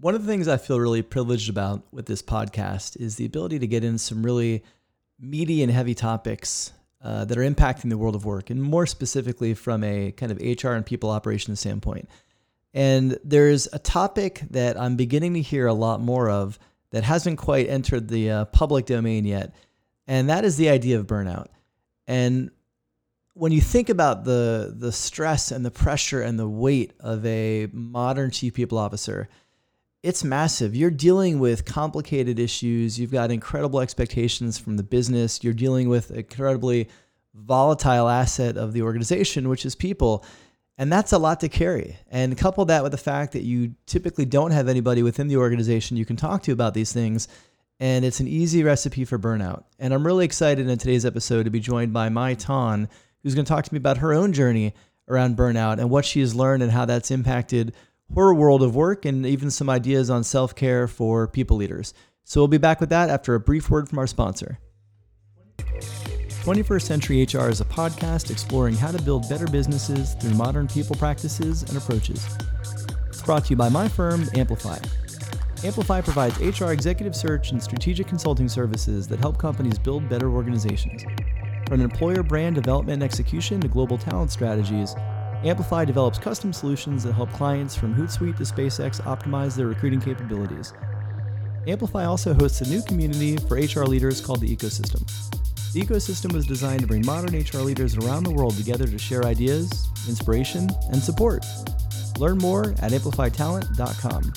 [0.00, 3.58] One of the things I feel really privileged about with this podcast is the ability
[3.58, 4.64] to get in some really
[5.18, 9.52] meaty and heavy topics uh, that are impacting the world of work, and more specifically
[9.52, 12.08] from a kind of HR and people operations standpoint.
[12.72, 16.58] And there's a topic that I'm beginning to hear a lot more of
[16.92, 19.54] that hasn't quite entered the uh, public domain yet,
[20.06, 21.48] and that is the idea of burnout.
[22.06, 22.50] And
[23.34, 27.68] when you think about the the stress and the pressure and the weight of a
[27.70, 29.28] modern chief people officer,
[30.02, 30.74] it's massive.
[30.74, 32.98] You're dealing with complicated issues.
[32.98, 35.44] You've got incredible expectations from the business.
[35.44, 36.88] You're dealing with an incredibly
[37.34, 40.24] volatile asset of the organization, which is people.
[40.78, 41.98] And that's a lot to carry.
[42.10, 45.98] And couple that with the fact that you typically don't have anybody within the organization
[45.98, 47.28] you can talk to about these things.
[47.78, 49.64] And it's an easy recipe for burnout.
[49.78, 52.88] And I'm really excited in today's episode to be joined by Mai Ton,
[53.22, 54.74] who's going to talk to me about her own journey
[55.08, 57.74] around burnout and what she has learned and how that's impacted
[58.14, 61.94] her world of work and even some ideas on self care for people leaders.
[62.24, 64.58] So we'll be back with that after a brief word from our sponsor.
[66.44, 70.96] 21st Century HR is a podcast exploring how to build better businesses through modern people
[70.96, 72.26] practices and approaches.
[73.08, 74.78] It's brought to you by my firm, Amplify.
[75.62, 81.04] Amplify provides HR executive search and strategic consulting services that help companies build better organizations.
[81.68, 84.94] From employer brand development and execution to global talent strategies,
[85.42, 90.74] Amplify develops custom solutions that help clients from Hootsuite to SpaceX optimize their recruiting capabilities.
[91.66, 95.00] Amplify also hosts a new community for HR leaders called the Ecosystem.
[95.72, 99.24] The ecosystem was designed to bring modern HR leaders around the world together to share
[99.24, 101.42] ideas, inspiration, and support.
[102.18, 104.32] Learn more at amplifytalent.com.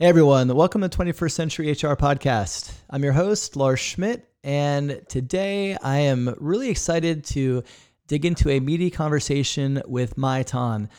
[0.00, 2.72] Hey everyone, welcome to 21st Century HR Podcast.
[2.90, 7.64] I'm your host, Lars Schmidt, and today I am really excited to
[8.06, 10.90] dig into a meaty conversation with Mai Ton.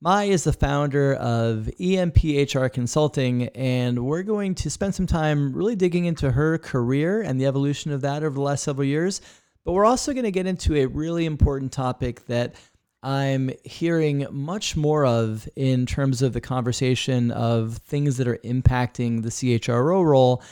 [0.00, 5.76] Mai is the founder of EMPHR Consulting, and we're going to spend some time really
[5.76, 9.20] digging into her career and the evolution of that over the last several years.
[9.64, 12.54] But we're also going to get into a really important topic that
[13.02, 19.22] I'm hearing much more of in terms of the conversation of things that are impacting
[19.22, 20.42] the CHRO role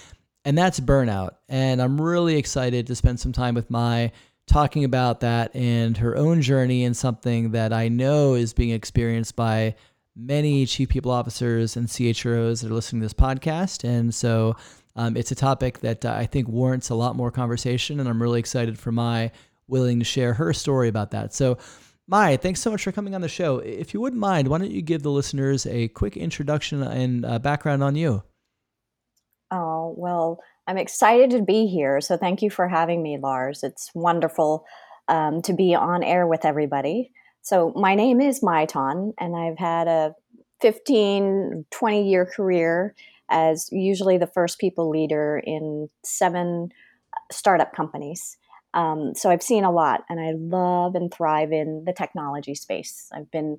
[0.45, 1.37] and that's burnout.
[1.49, 4.13] And I'm really excited to spend some time with Mai
[4.47, 9.37] talking about that and her own journey and something that I know is being experienced
[9.37, 9.77] by
[10.17, 13.85] many chief people officers and CHROs that are listening to this podcast.
[13.85, 14.57] And so
[14.97, 18.01] um, it's a topic that uh, I think warrants a lot more conversation.
[18.01, 19.31] And I'm really excited for Mai
[19.69, 21.33] willing to share her story about that.
[21.33, 21.59] So,
[22.09, 23.59] Mai, thanks so much for coming on the show.
[23.59, 27.39] If you wouldn't mind, why don't you give the listeners a quick introduction and uh,
[27.39, 28.25] background on you?
[29.51, 32.01] Oh, well, I'm excited to be here.
[32.01, 33.63] So thank you for having me, Lars.
[33.63, 34.65] It's wonderful
[35.09, 37.11] um, to be on air with everybody.
[37.43, 40.15] So my name is Mai Ton, and I've had a
[40.61, 42.95] 15, 20 year career
[43.31, 46.71] as usually the first people leader in seven
[47.33, 48.37] startup companies.
[48.75, 53.09] Um, so I've seen a lot, and I love and thrive in the technology space.
[53.13, 53.57] I've been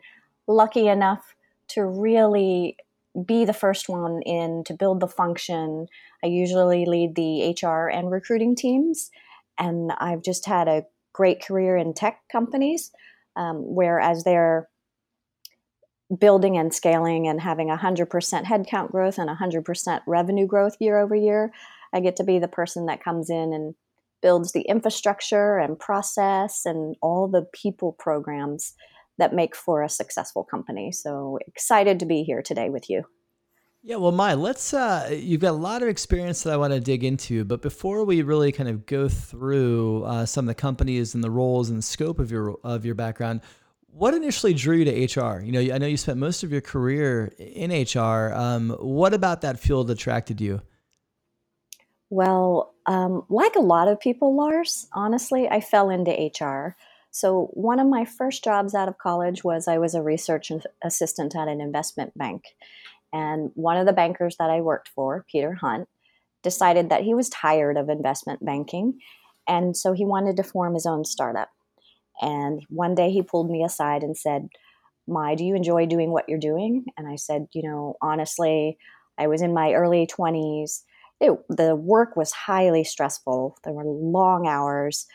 [0.47, 1.35] lucky enough
[1.69, 2.77] to really
[3.25, 5.87] be the first one in to build the function.
[6.23, 9.09] I usually lead the HR and recruiting teams,
[9.59, 12.91] and I've just had a great career in tech companies,
[13.35, 14.69] um, where as they're
[16.19, 18.07] building and scaling and having 100%
[18.43, 21.51] headcount growth and 100% revenue growth year over year,
[21.93, 23.75] I get to be the person that comes in and
[24.21, 28.73] builds the infrastructure and process and all the people programs
[29.17, 30.91] that make for a successful company.
[30.91, 33.03] So excited to be here today with you.
[33.83, 34.75] Yeah, well, Mai, let's.
[34.75, 38.05] Uh, you've got a lot of experience that I want to dig into, but before
[38.05, 41.79] we really kind of go through uh, some of the companies and the roles and
[41.79, 43.41] the scope of your of your background,
[43.87, 45.41] what initially drew you to HR?
[45.41, 48.31] You know, I know you spent most of your career in HR.
[48.35, 50.61] Um, what about that field attracted you?
[52.11, 56.75] Well, um, like a lot of people, Lars, honestly, I fell into HR.
[57.11, 60.51] So, one of my first jobs out of college was I was a research
[60.83, 62.43] assistant at an investment bank.
[63.13, 65.89] And one of the bankers that I worked for, Peter Hunt,
[66.41, 68.99] decided that he was tired of investment banking.
[69.47, 71.49] And so he wanted to form his own startup.
[72.21, 74.47] And one day he pulled me aside and said,
[75.05, 76.85] Mai, do you enjoy doing what you're doing?
[76.97, 78.77] And I said, you know, honestly,
[79.17, 80.83] I was in my early 20s.
[81.19, 83.57] It, the work was highly stressful.
[83.63, 85.07] There were long hours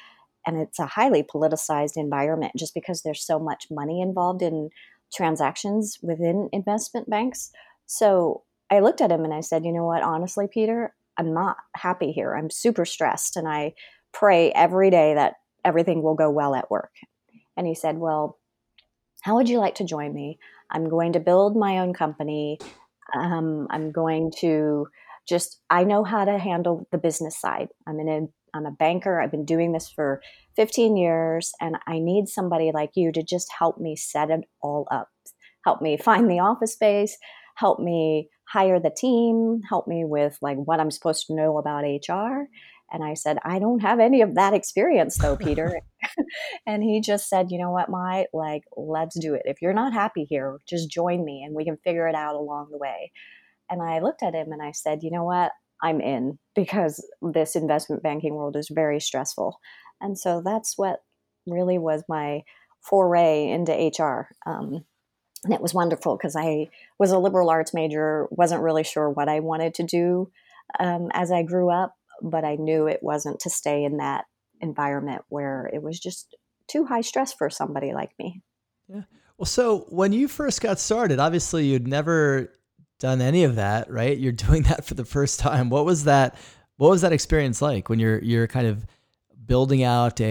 [0.47, 4.71] and it's a highly politicized environment just because there's so much money involved in
[5.15, 7.51] transactions within investment banks.
[7.87, 10.03] So I looked at him and I said, You know what?
[10.03, 12.35] Honestly, Peter, I'm not happy here.
[12.35, 13.75] I'm super stressed and I
[14.13, 15.35] pray every day that
[15.65, 16.93] everything will go well at work.
[17.57, 18.39] And he said, Well,
[19.23, 20.39] how would you like to join me?
[20.71, 22.59] I'm going to build my own company.
[23.17, 24.89] Um, I'm going to
[25.29, 27.69] just, I know how to handle the business side.
[27.87, 28.21] I'm in a,
[28.57, 29.21] I'm a banker.
[29.21, 30.21] I've been doing this for
[30.57, 34.87] 15 years, and I need somebody like you to just help me set it all
[34.91, 35.09] up,
[35.65, 37.17] help me find the office space,
[37.57, 41.85] help me hire the team, help me with like what I'm supposed to know about
[41.85, 42.49] HR.
[42.93, 45.81] And I said, I don't have any of that experience though, Peter.
[46.67, 49.43] and he just said, you know what, Mai like, let's do it.
[49.45, 52.69] If you're not happy here, just join me and we can figure it out along
[52.71, 53.13] the way.
[53.71, 55.53] And I looked at him and I said, you know what,
[55.83, 59.59] I'm in because this investment banking world is very stressful.
[60.01, 61.01] And so that's what
[61.47, 62.43] really was my
[62.83, 64.29] foray into HR.
[64.47, 64.85] Um,
[65.45, 66.69] and it was wonderful because I
[66.99, 70.31] was a liberal arts major, wasn't really sure what I wanted to do
[70.81, 74.25] um, as I grew up, but I knew it wasn't to stay in that
[74.61, 76.37] environment where it was just
[76.69, 78.43] too high stress for somebody like me.
[78.89, 79.03] Yeah.
[79.39, 82.53] Well, so when you first got started, obviously you'd never
[82.99, 84.17] done any of that, right?
[84.17, 85.71] You're doing that for the first time.
[85.71, 86.37] What was that?
[86.77, 88.87] What was that experience like when you're you're kind of
[89.47, 90.25] building out a,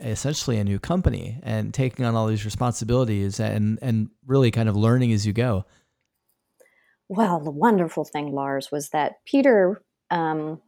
[0.00, 4.68] a essentially a new company and taking on all these responsibilities and and really kind
[4.68, 5.64] of learning as you go?
[7.08, 10.62] Well, the wonderful thing, Lars, was that Peter um,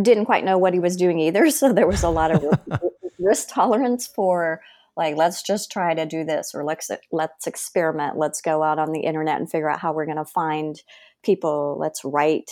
[0.00, 1.50] didn't quite know what he was doing either.
[1.50, 2.44] So there was a lot of
[3.18, 4.60] risk tolerance for
[5.00, 8.18] like let's just try to do this or let's let's experiment.
[8.18, 10.76] Let's go out on the internet and figure out how we're going to find
[11.24, 11.76] people.
[11.80, 12.50] Let's write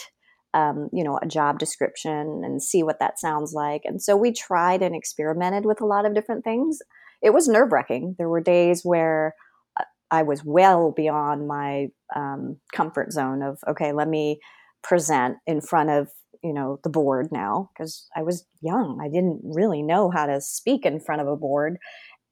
[0.54, 3.82] um, you know, a job description and see what that sounds like.
[3.84, 6.78] And so we tried and experimented with a lot of different things.
[7.22, 8.14] It was nerve wracking.
[8.18, 9.34] There were days where
[9.78, 14.40] uh, I was well beyond my um, comfort zone of, okay, let me
[14.82, 16.08] present in front of,
[16.42, 19.00] you know, the board now because I was young.
[19.02, 21.78] I didn't really know how to speak in front of a board,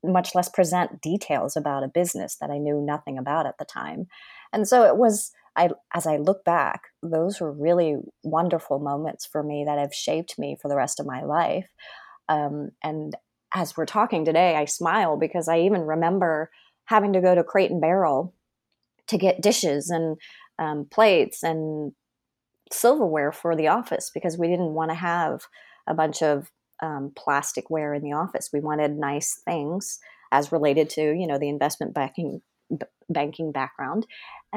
[0.04, 4.06] much less present details about a business that I knew nothing about at the time.
[4.52, 9.42] And so it was I, as I look back, those were really wonderful moments for
[9.42, 11.68] me that have shaped me for the rest of my life.
[12.28, 13.14] Um, and
[13.54, 16.50] as we're talking today, I smile because I even remember
[16.84, 18.34] having to go to Crate and Barrel
[19.06, 20.16] to get dishes and
[20.58, 21.92] um, plates and
[22.70, 25.46] silverware for the office because we didn't want to have
[25.86, 26.50] a bunch of
[26.82, 28.50] um, plasticware in the office.
[28.52, 29.98] We wanted nice things
[30.32, 32.42] as related to you know the investment banking
[33.08, 34.06] banking background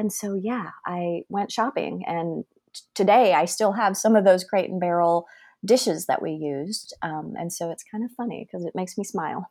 [0.00, 2.04] and so, yeah, I went shopping.
[2.06, 5.26] And t- today I still have some of those crate and barrel
[5.64, 6.94] dishes that we used.
[7.02, 9.50] Um, and so it's kind of funny because it makes me smile.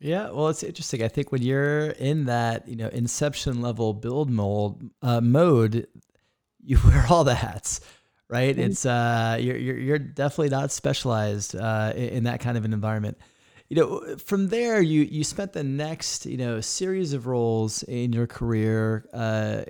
[0.00, 1.02] Yeah, well, it's interesting.
[1.02, 5.86] I think when you're in that, you know, inception level build mold uh, mode,
[6.62, 7.80] you wear all the hats,
[8.34, 8.54] right?
[8.54, 8.70] Mm-hmm.
[8.70, 12.72] It's uh, you're, you're you're definitely not specialized uh, in, in that kind of an
[12.72, 13.16] environment
[13.70, 18.12] you know, from there, you you spent the next you know series of roles in
[18.12, 19.62] your career, uh,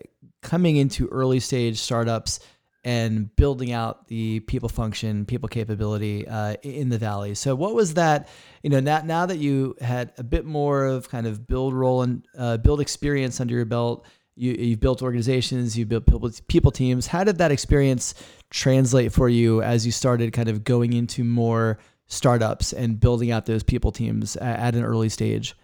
[0.42, 2.40] coming into early stage startups
[2.84, 7.34] and building out the people function, people capability uh, in the valley.
[7.34, 8.28] So, what was that?
[8.62, 12.02] You know, now now that you had a bit more of kind of build role
[12.02, 14.04] and uh, build experience under your belt,
[14.36, 17.06] you you've built organizations, you've built people, people teams.
[17.06, 18.14] How did that experience
[18.50, 23.46] translate for you as you started kind of going into more startups and building out
[23.46, 25.54] those people teams at, at an early stage?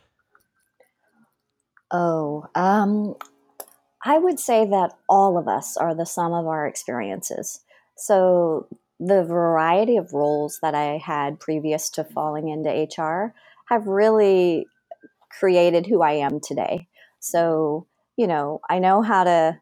[1.93, 3.17] Oh, um,
[4.05, 7.61] I would say that all of us are the sum of our experiences.
[7.97, 8.69] So
[9.01, 13.35] the variety of roles that I had previous to falling into HR
[13.69, 14.67] have really
[15.39, 16.89] created who I am today.
[17.19, 17.87] So,
[18.21, 19.59] you know, I know how to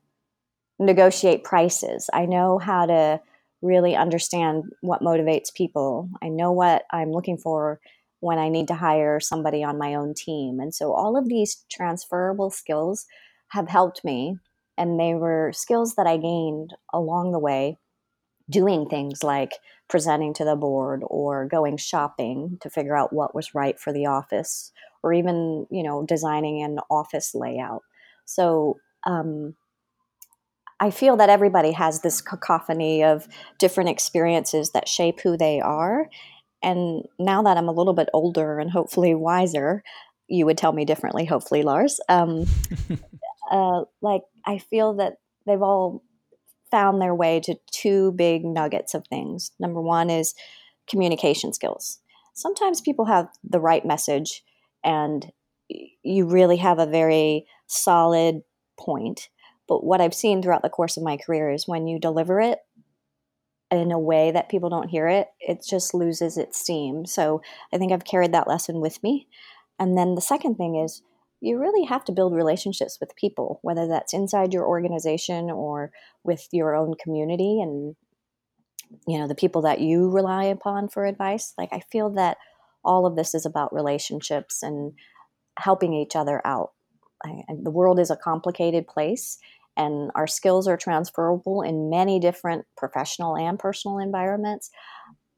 [0.81, 2.11] negotiate prices.
[2.13, 3.21] I know how to
[3.63, 6.11] really understand what motivates people.
[6.21, 7.79] I know what I'm looking for
[8.19, 10.59] when I need to hire somebody on my own team.
[10.59, 13.07] And so all of these transferable skills
[13.51, 14.39] have helped me.
[14.77, 17.79] And they were skills that I gained along the way
[18.51, 19.53] doing things like
[19.89, 24.07] presenting to the board or going shopping to figure out what was right for the
[24.07, 24.73] office
[25.05, 27.85] or even, you know, designing an office layout.
[28.29, 29.55] So, um,
[30.81, 33.27] I feel that everybody has this cacophony of
[33.59, 36.09] different experiences that shape who they are.
[36.63, 39.83] And now that I'm a little bit older and hopefully wiser,
[40.29, 41.99] you would tell me differently, hopefully, Lars.
[42.09, 42.45] Um,
[43.51, 45.15] uh, like, I feel that
[45.47, 46.05] they've all
[46.71, 49.51] found their way to two big nuggets of things.
[49.59, 50.35] Number one is
[50.89, 51.99] communication skills.
[52.35, 54.45] Sometimes people have the right message
[54.85, 55.33] and
[56.03, 58.43] you really have a very solid
[58.79, 59.29] point
[59.69, 62.59] but what I've seen throughout the course of my career is when you deliver it
[63.71, 67.05] in a way that people don't hear it, it just loses its steam.
[67.05, 69.29] So I think I've carried that lesson with me.
[69.79, 71.03] And then the second thing is
[71.41, 75.93] you really have to build relationships with people, whether that's inside your organization or
[76.25, 77.95] with your own community and
[79.07, 81.53] you know the people that you rely upon for advice.
[81.59, 82.39] Like I feel that
[82.83, 84.95] all of this is about relationships and
[85.59, 86.71] helping each other out.
[87.25, 89.39] I, the world is a complicated place
[89.77, 94.71] and our skills are transferable in many different professional and personal environments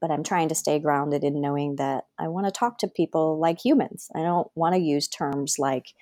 [0.00, 3.38] but I'm trying to stay grounded in knowing that I want to talk to people
[3.38, 4.08] like humans.
[4.14, 5.92] I don't want to use terms like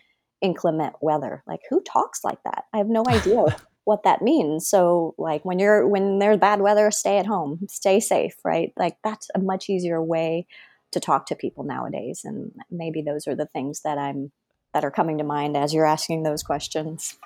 [0.40, 1.42] inclement weather.
[1.46, 2.64] Like who talks like that?
[2.72, 4.68] I have no idea what that means.
[4.68, 8.72] So like when you're when there's bad weather, stay at home, stay safe, right?
[8.76, 10.46] Like that's a much easier way
[10.92, 14.32] to talk to people nowadays and maybe those are the things that I'm
[14.74, 17.16] that are coming to mind as you're asking those questions.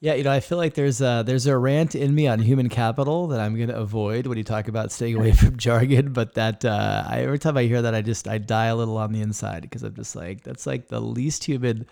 [0.00, 2.68] Yeah, you know, I feel like there's a there's a rant in me on human
[2.68, 6.12] capital that I'm going to avoid when you talk about staying away from jargon.
[6.12, 8.98] But that uh, I, every time I hear that, I just I die a little
[8.98, 11.86] on the inside because I'm just like that's like the least human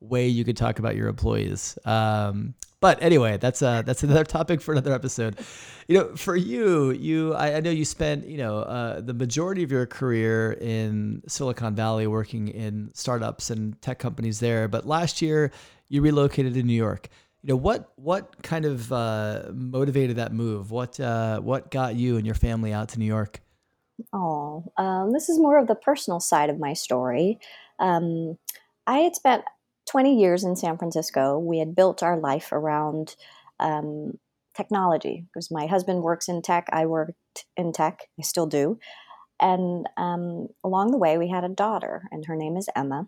[0.00, 1.78] way you could talk about your employees.
[1.84, 5.38] Um, but anyway, that's uh that's another topic for another episode.
[5.86, 9.62] You know, for you, you I, I know you spent you know uh, the majority
[9.62, 14.68] of your career in Silicon Valley working in startups and tech companies there.
[14.68, 15.50] But last year,
[15.88, 17.08] you relocated to New York
[17.42, 20.70] you know what what kind of uh, motivated that move?
[20.70, 23.40] What uh, what got you and your family out to New York?
[24.12, 27.38] Oh, um, this is more of the personal side of my story.
[27.78, 28.38] Um,
[28.86, 29.44] I had spent
[29.88, 31.38] 20 years in San Francisco.
[31.38, 33.16] We had built our life around
[33.58, 34.18] um,
[34.56, 36.68] technology because my husband works in tech.
[36.72, 38.00] I worked in tech.
[38.18, 38.78] I still do.
[39.40, 43.06] And um, along the way, we had a daughter, and her name is Emma.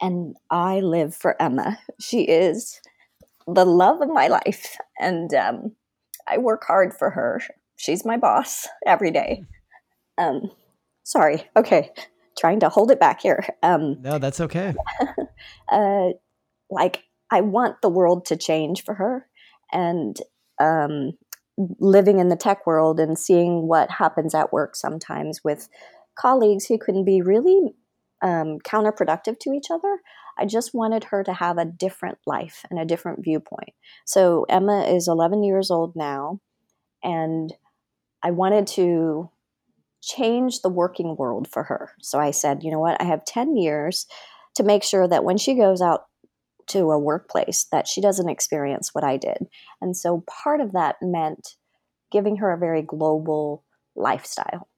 [0.00, 1.78] And I live for Emma.
[1.98, 2.80] She is
[3.46, 4.76] the love of my life.
[5.00, 5.72] And um,
[6.28, 7.40] I work hard for her.
[7.76, 9.44] She's my boss every day.
[10.18, 10.50] Um,
[11.04, 11.48] sorry.
[11.56, 11.90] Okay.
[12.38, 13.44] Trying to hold it back here.
[13.62, 14.74] Um, no, that's okay.
[15.72, 16.08] uh,
[16.70, 19.26] like, I want the world to change for her.
[19.72, 20.16] And
[20.60, 21.12] um,
[21.80, 25.68] living in the tech world and seeing what happens at work sometimes with
[26.14, 27.74] colleagues who can be really
[28.22, 30.00] um, counterproductive to each other.
[30.38, 33.70] I just wanted her to have a different life and a different viewpoint.
[34.04, 36.40] So Emma is 11 years old now,
[37.02, 37.52] and
[38.22, 39.30] I wanted to
[40.02, 41.92] change the working world for her.
[42.00, 43.00] So I said, you know what?
[43.00, 44.06] I have 10 years
[44.54, 46.04] to make sure that when she goes out
[46.68, 49.46] to a workplace that she doesn't experience what I did.
[49.80, 51.56] And so part of that meant
[52.12, 53.64] giving her a very global
[53.96, 54.68] lifestyle.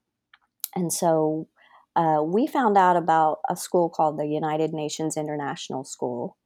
[0.75, 1.49] And so
[1.97, 6.37] uh, we found out about a school called the United Nations International School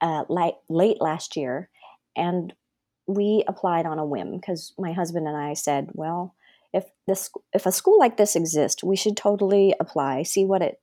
[0.00, 1.68] uh, late, late last year,
[2.16, 2.52] and
[3.08, 6.36] we applied on a whim because my husband and I said, well,
[6.72, 10.80] if this if a school like this exists, we should totally apply, see what it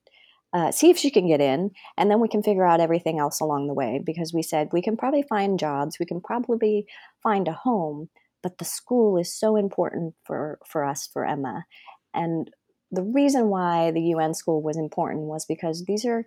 [0.54, 3.40] uh, see if she can get in, and then we can figure out everything else
[3.40, 4.02] along the way.
[4.04, 6.88] Because we said we can probably find jobs, we can probably
[7.22, 8.10] find a home,
[8.42, 11.66] but the school is so important for for us, for Emma,
[12.14, 12.50] and
[12.92, 16.26] the reason why the UN school was important was because these are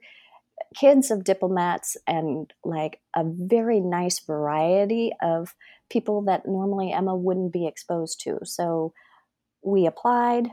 [0.77, 5.55] kids of diplomats and like a very nice variety of
[5.89, 8.39] people that normally Emma wouldn't be exposed to.
[8.45, 8.93] So
[9.69, 10.49] we applied.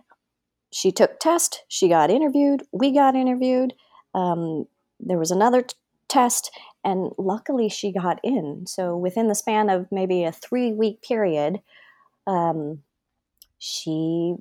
[0.72, 1.64] She took test.
[1.68, 2.64] She got interviewed.
[2.72, 3.74] We got interviewed.
[4.14, 4.66] Um,
[5.00, 5.76] there was another t-
[6.08, 6.52] test,
[6.84, 8.66] and luckily she got in.
[8.68, 11.62] So within the span of maybe a three week period,
[12.28, 12.84] um,
[13.58, 14.36] she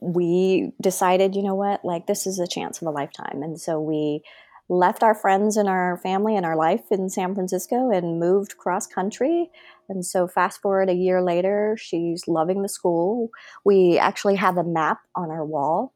[0.00, 3.42] we decided, you know what, like this is a chance of a lifetime.
[3.42, 4.22] And so we
[4.68, 8.86] left our friends and our family and our life in San Francisco and moved cross
[8.86, 9.50] country.
[9.88, 13.30] And so, fast forward a year later, she's loving the school.
[13.64, 15.94] We actually have a map on our wall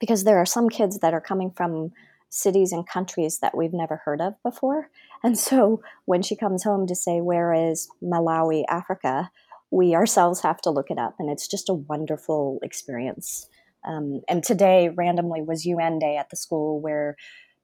[0.00, 1.92] because there are some kids that are coming from
[2.30, 4.90] cities and countries that we've never heard of before.
[5.22, 9.30] And so, when she comes home to say, Where is Malawi, Africa?
[9.70, 13.48] we ourselves have to look it up, and it's just a wonderful experience.
[13.86, 17.16] Um, and today, randomly, was UN Day at the school where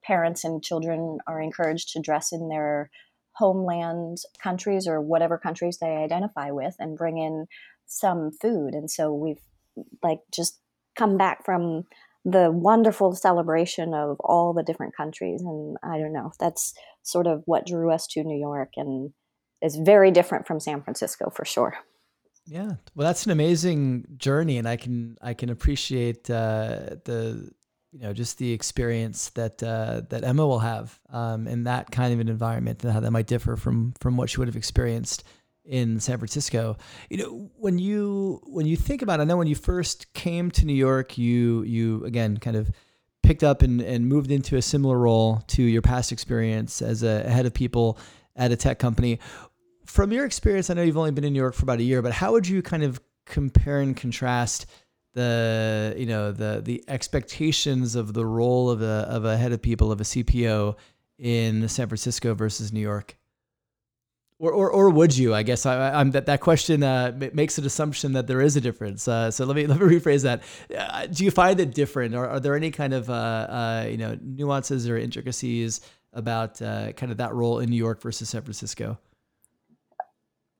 [0.03, 2.89] parents and children are encouraged to dress in their
[3.35, 7.45] homeland countries or whatever countries they identify with and bring in
[7.85, 8.73] some food.
[8.73, 9.41] And so we've
[10.01, 10.59] like just
[10.97, 11.83] come back from
[12.23, 15.41] the wonderful celebration of all the different countries.
[15.41, 16.73] And I don't know, that's
[17.03, 19.11] sort of what drew us to New York and
[19.61, 21.77] is very different from San Francisco for sure.
[22.47, 27.49] Yeah, well, that's an amazing journey, and I can I can appreciate uh, the
[27.95, 32.13] you know just the experience that uh, that Emma will have um, in that kind
[32.13, 35.23] of an environment, and how that might differ from from what she would have experienced
[35.63, 36.75] in San Francisco.
[37.09, 40.51] You know, when you when you think about, it, I know when you first came
[40.51, 42.69] to New York, you you again kind of
[43.23, 47.23] picked up and, and moved into a similar role to your past experience as a
[47.23, 47.97] head of people
[48.35, 49.19] at a tech company.
[49.85, 52.01] From your experience, I know you've only been in New York for about a year,
[52.01, 54.65] but how would you kind of compare and contrast
[55.15, 59.61] the you know the the expectations of the role of a of a head of
[59.61, 60.75] people of a CPO
[61.17, 63.17] in San Francisco versus New York?
[64.37, 65.33] Or, or, or would you?
[65.33, 68.61] I guess I, am that that question uh, makes an assumption that there is a
[68.61, 69.07] difference.
[69.07, 70.43] Uh, so let me let me rephrase that.
[70.77, 73.97] Uh, do you find it different, or are there any kind of uh, uh, you
[73.97, 75.79] know nuances or intricacies
[76.11, 78.97] about uh, kind of that role in New York versus San Francisco?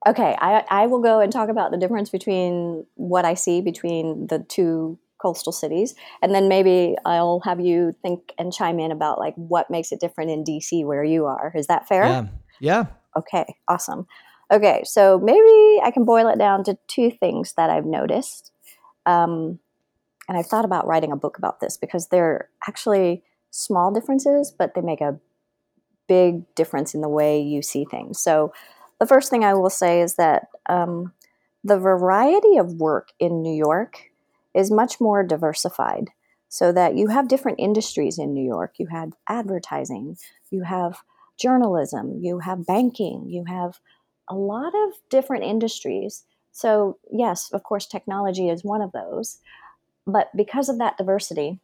[0.06, 4.28] Okay, I, I will go and talk about the difference between what I see between
[4.28, 9.18] the two coastal cities, and then maybe I'll have you think and chime in about
[9.18, 11.52] like what makes it different in DC where you are.
[11.54, 12.04] Is that fair?
[12.04, 12.26] Yeah.
[12.60, 12.86] Yeah.
[13.16, 13.56] Okay.
[13.68, 14.06] Awesome.
[14.52, 18.52] Okay, so maybe I can boil it down to two things that I've noticed.
[19.04, 19.58] Um,
[20.28, 24.74] and I've thought about writing a book about this because they're actually small differences, but
[24.74, 25.18] they make a
[26.08, 28.20] big difference in the way you see things.
[28.20, 28.52] So,
[29.00, 31.12] the first thing I will say is that um,
[31.62, 34.10] the variety of work in New York
[34.54, 36.10] is much more diversified.
[36.48, 38.74] So that you have different industries in New York.
[38.78, 40.16] You have advertising,
[40.50, 41.02] you have
[41.38, 43.80] journalism, you have banking, you have
[44.30, 46.24] a lot of different industries.
[46.52, 49.38] So, yes, of course, technology is one of those.
[50.06, 51.58] But because of that diversity,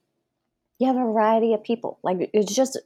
[0.79, 2.01] you have a variety of people.
[2.03, 2.79] Like, it's just,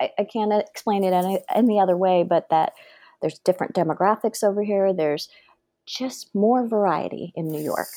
[0.00, 2.74] I, I can't explain it any, any other way, but that
[3.20, 4.92] there's different demographics over here.
[4.92, 5.28] There's
[5.86, 7.88] just more variety in New York.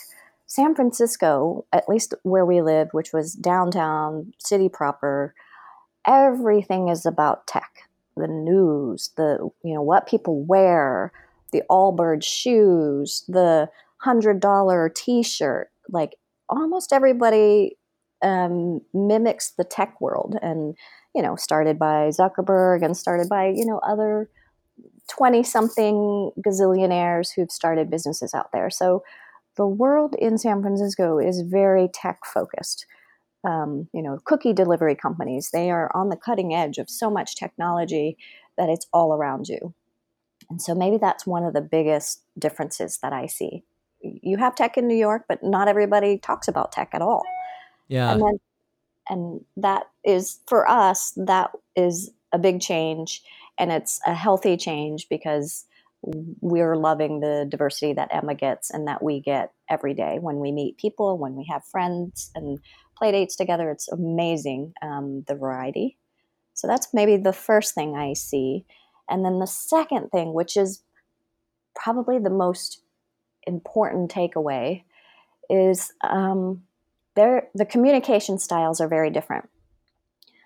[0.45, 5.33] San Francisco, at least where we live, which was downtown, city proper,
[6.07, 7.89] everything is about tech.
[8.15, 11.11] The news, the you know what people wear,
[11.51, 15.71] the Allbirds shoes, the hundred dollar T-shirt.
[15.89, 16.15] Like
[16.49, 17.77] almost everybody
[18.21, 20.75] um, mimics the tech world, and
[21.15, 24.29] you know started by Zuckerberg and started by you know other
[25.09, 28.69] 20 something gazillionaires who've started businesses out there.
[28.69, 29.03] So
[29.55, 32.85] the world in San Francisco is very tech focused.
[33.43, 37.35] Um, you know, cookie delivery companies, they are on the cutting edge of so much
[37.35, 38.17] technology
[38.57, 39.73] that it's all around you.
[40.49, 43.63] And so maybe that's one of the biggest differences that I see.
[44.01, 47.23] You have tech in New York, but not everybody talks about tech at all.
[47.87, 48.13] Yeah.
[48.13, 48.39] And then,
[49.09, 53.21] and that is for us, that is a big change
[53.57, 55.65] and it's a healthy change because
[56.01, 60.51] we're loving the diversity that Emma gets and that we get every day when we
[60.51, 62.59] meet people, when we have friends and
[62.97, 63.69] play dates together.
[63.69, 65.97] It's amazing um, the variety.
[66.53, 68.65] So that's maybe the first thing I see.
[69.09, 70.83] And then the second thing, which is
[71.75, 72.81] probably the most
[73.47, 74.83] important takeaway,
[75.49, 76.63] is um,
[77.15, 79.49] there the communication styles are very different.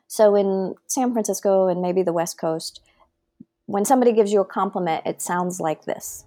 [0.08, 2.82] So in San Francisco and maybe the West Coast,
[3.68, 6.26] when somebody gives you a compliment, it sounds like this.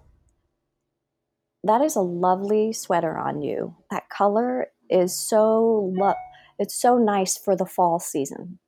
[1.63, 3.75] That is a lovely sweater on you.
[3.91, 6.13] That color is so lo-
[6.57, 8.59] it's so nice for the fall season.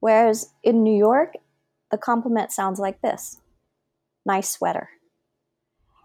[0.00, 1.34] Whereas in New York,
[1.90, 3.38] the compliment sounds like this.
[4.26, 4.90] Nice sweater.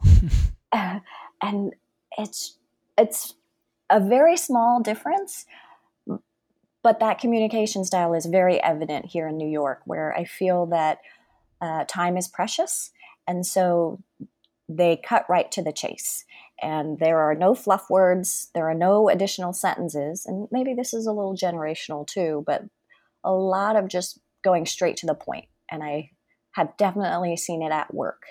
[1.41, 1.73] and
[2.17, 2.57] it's
[2.97, 3.35] it's
[3.89, 5.45] a very small difference,
[6.83, 10.99] but that communication style is very evident here in New York where I feel that
[11.63, 12.91] uh, time is precious.
[13.25, 14.01] And so
[14.67, 16.25] they cut right to the chase.
[16.61, 20.25] And there are no fluff words, there are no additional sentences.
[20.25, 22.63] And maybe this is a little generational too, but
[23.23, 25.45] a lot of just going straight to the point.
[25.71, 26.11] And I
[26.51, 28.23] have definitely seen it at work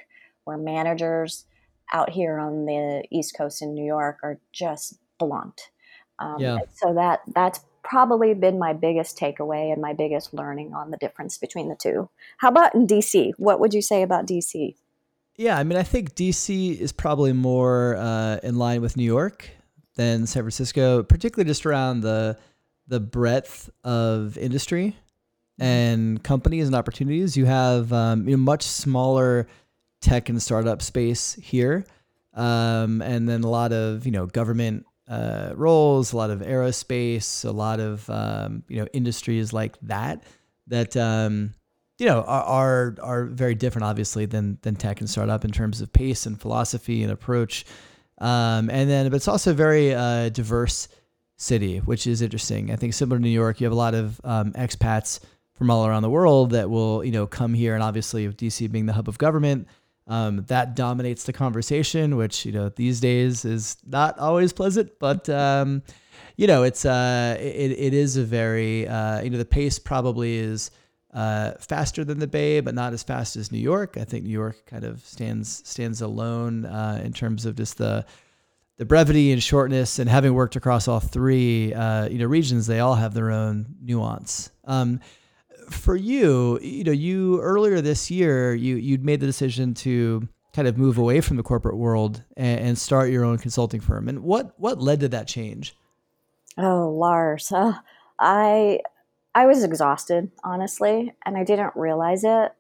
[0.45, 1.47] where managers
[1.93, 5.71] out here on the East Coast in New York are just blunt.
[6.19, 6.59] Um, yeah.
[6.75, 11.39] So that that's probably been my biggest takeaway and my biggest learning on the difference
[11.39, 12.09] between the two.
[12.39, 13.33] How about in DC?
[13.39, 14.75] What would you say about DC?
[15.37, 19.49] Yeah, I mean, I think DC is probably more uh, in line with New York
[19.97, 22.39] than San Francisco, particularly just around the
[22.89, 24.97] the breadth of industry
[25.61, 25.63] mm-hmm.
[25.63, 27.37] and companies and opportunities.
[27.37, 29.47] You have um, you know, much smaller
[30.01, 31.87] tech and startup space here,
[32.35, 37.45] um, and then a lot of you know government uh, roles, a lot of aerospace,
[37.45, 40.23] a lot of um, you know industries like that
[40.69, 41.55] that um,
[41.99, 45.81] you know are, are, are very different, obviously, than than tech and startup in terms
[45.81, 47.65] of pace and philosophy and approach.
[48.19, 50.89] Um, and then, but it's also a very uh, diverse
[51.37, 52.71] city, which is interesting.
[52.71, 55.21] I think similar to New York, you have a lot of um, expats
[55.55, 58.87] from all around the world that will you know come here, and obviously, DC being
[58.87, 59.69] the hub of government.
[60.09, 65.29] Um, that dominates the conversation, which you know these days is not always pleasant, but
[65.29, 65.83] um,
[66.37, 70.37] you know it's uh, it, it is a very uh, you know the pace probably
[70.37, 70.71] is
[71.15, 73.97] uh, faster than the Bay, but not as fast as New York.
[73.99, 78.05] I think New York kind of stands stands alone uh, in terms of just the
[78.79, 79.99] the brevity and shortness.
[79.99, 83.77] And having worked across all three, uh, you know, regions, they all have their own
[83.81, 84.51] nuance.
[84.65, 85.01] Um,
[85.73, 90.69] for you, you know, you earlier this year, you you'd made the decision to kind
[90.69, 94.09] of move away from the corporate world and, and start your own consulting firm.
[94.09, 95.75] And what what led to that change?
[96.59, 97.75] Oh, Lars, uh,
[98.19, 98.81] I
[99.35, 102.53] I was exhausted, honestly, and I didn't realize it.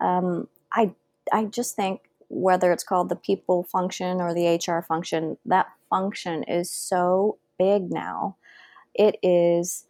[0.00, 0.92] Um, I
[1.32, 6.42] I just think whether it's called the people function or the HR function, that function
[6.44, 8.36] is so big now.
[8.94, 9.84] It is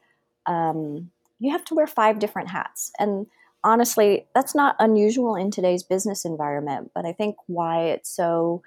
[0.45, 3.27] um, you have to wear five different hats, and
[3.65, 6.93] honestly, that's not unusual in today's business environment.
[6.95, 8.63] But I think why it's so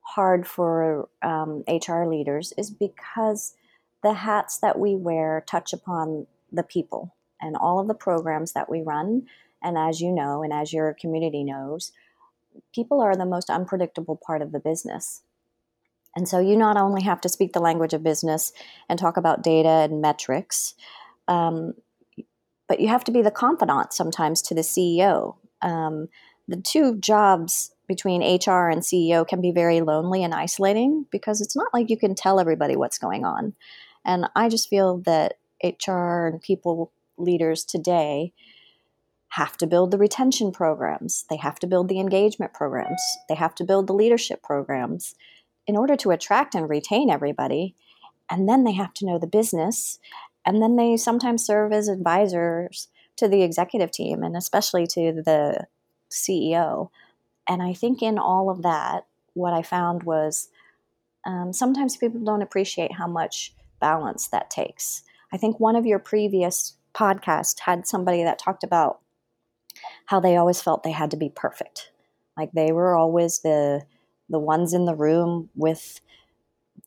[0.00, 3.54] hard for um, HR leaders is because
[4.02, 8.68] the hats that we wear touch upon the people and all of the programs that
[8.68, 9.26] we run.
[9.62, 11.92] And as you know, and as your community knows,
[12.74, 15.22] people are the most unpredictable part of the business.
[16.16, 18.52] And so you not only have to speak the language of business
[18.88, 20.74] and talk about data and metrics,
[21.26, 21.74] um,
[22.68, 25.36] but you have to be the confidant sometimes to the CEO.
[25.62, 26.08] Um,
[26.48, 31.56] the two jobs between HR and CEO can be very lonely and isolating because it's
[31.56, 33.54] not like you can tell everybody what's going on.
[34.04, 38.32] And I just feel that HR and people leaders today
[39.28, 43.54] have to build the retention programs, they have to build the engagement programs, they have
[43.56, 45.14] to build the leadership programs
[45.66, 47.74] in order to attract and retain everybody.
[48.30, 49.98] And then they have to know the business.
[50.46, 55.66] And then they sometimes serve as advisors to the executive team and especially to the
[56.10, 56.90] CEO.
[57.48, 60.48] And I think in all of that, what I found was
[61.26, 65.02] um, sometimes people don't appreciate how much balance that takes.
[65.32, 69.00] I think one of your previous podcasts had somebody that talked about
[70.06, 71.90] how they always felt they had to be perfect.
[72.36, 73.82] Like they were always the
[74.30, 76.00] the ones in the room with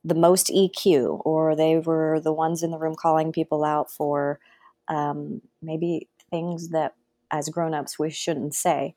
[0.08, 4.40] the most EQ, or they were the ones in the room calling people out for
[4.88, 6.96] um, maybe things that
[7.32, 8.96] as grown-ups we shouldn't say.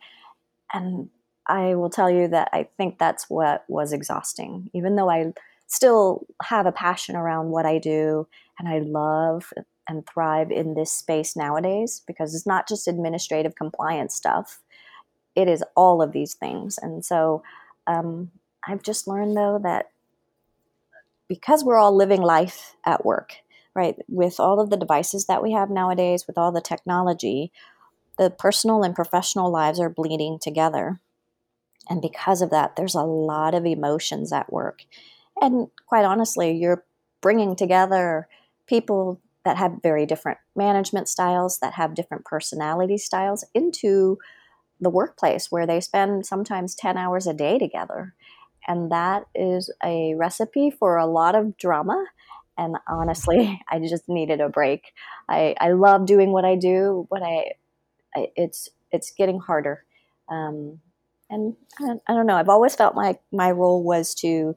[0.72, 1.10] And
[1.48, 4.70] I will tell you that I think that's what was exhausting.
[4.72, 5.32] Even though I
[5.66, 9.52] still have a passion around what I do and I love
[9.88, 14.60] and thrive in this space nowadays because it's not just administrative compliance stuff,
[15.34, 16.78] it is all of these things.
[16.78, 17.42] And so
[17.88, 18.30] um,
[18.66, 19.90] I've just learned though that
[21.30, 23.34] because we're all living life at work,
[23.72, 27.52] right, with all of the devices that we have nowadays, with all the technology,
[28.18, 30.98] the personal and professional lives are bleeding together.
[31.88, 34.82] And because of that, there's a lot of emotions at work.
[35.40, 36.84] And quite honestly, you're
[37.20, 38.26] bringing together
[38.66, 44.18] people that have very different management styles, that have different personality styles into
[44.80, 48.14] the workplace where they spend sometimes 10 hours a day together.
[48.66, 52.04] And that is a recipe for a lot of drama.
[52.58, 54.92] And honestly, I just needed a break.
[55.28, 57.52] I, I love doing what I do, but I,
[58.14, 59.84] I it's it's getting harder.
[60.28, 60.80] Um,
[61.28, 62.36] and I, I don't know.
[62.36, 64.56] I've always felt my my role was to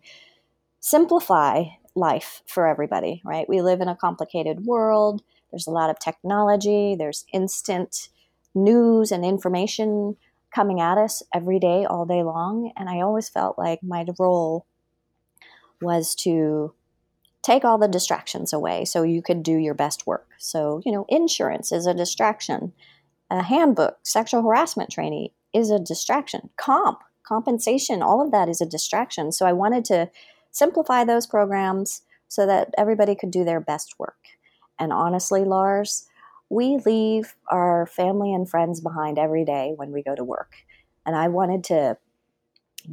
[0.79, 1.63] simplify
[1.95, 3.47] life for everybody, right?
[3.47, 5.23] We live in a complicated world.
[5.51, 8.09] There's a lot of technology, there's instant
[8.55, 10.17] news and information
[10.53, 12.71] coming at us every day, all day long.
[12.77, 14.65] And I always felt like my role
[15.81, 16.73] was to
[17.41, 20.27] take all the distractions away so you could do your best work.
[20.37, 22.71] So, you know, insurance is a distraction,
[23.29, 28.65] a handbook, sexual harassment training is a distraction, comp, compensation, all of that is a
[28.65, 29.31] distraction.
[29.31, 30.09] So I wanted to
[30.51, 34.15] simplify those programs so that everybody could do their best work.
[34.79, 36.07] And honestly, Lars,
[36.53, 40.53] we leave our family and friends behind every day when we go to work.
[41.05, 41.97] And I wanted to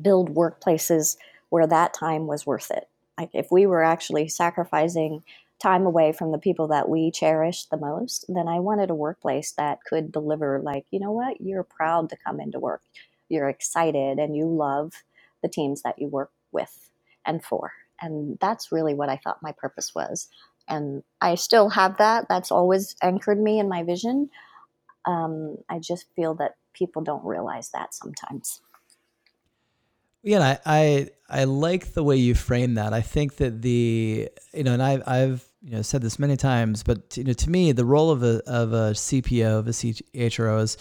[0.01, 1.17] build workplaces
[1.51, 2.89] where that time was worth it.
[3.19, 5.23] Like if we were actually sacrificing
[5.61, 9.53] time away from the people that we cherish the most, then I wanted a workplace
[9.53, 12.81] that could deliver, like, you know what, you're proud to come into work.
[13.29, 14.93] You're excited and you love
[15.43, 16.89] the teams that you work with
[17.27, 17.73] and for.
[18.01, 20.29] And that's really what I thought my purpose was.
[20.71, 22.27] And I still have that.
[22.29, 24.31] That's always anchored me in my vision.
[25.05, 28.61] Um, I just feel that people don't realize that sometimes.
[30.23, 32.93] Yeah, I, I I like the way you frame that.
[32.93, 36.83] I think that the you know, and I've I've you know said this many times,
[36.83, 40.63] but you know, to me, the role of a of a CPO of a CHRO
[40.63, 40.77] is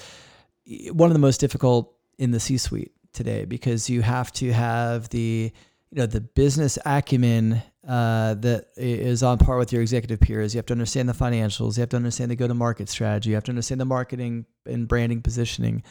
[0.91, 5.51] one of the most difficult in the C-suite today because you have to have the
[5.89, 10.53] you know the business acumen uh, that is on par with your executive peers.
[10.53, 11.75] You have to understand the financials.
[11.75, 13.31] You have to understand the go-to-market strategy.
[13.31, 15.81] You have to understand the marketing and branding positioning.